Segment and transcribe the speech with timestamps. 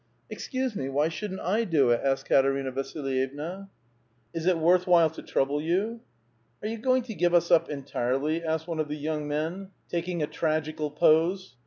[0.19, 3.69] *' Excuse me, wh}^ shouldn't I do it?" asked Katerina Vasilyevna."
[4.33, 5.99] Is it worth while to trouble you?
[6.63, 10.23] ""Are you going to give us op entirely?" asked one of the young men, taking
[10.23, 11.55] a tragical pose.